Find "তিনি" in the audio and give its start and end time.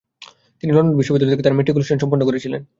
0.63-0.71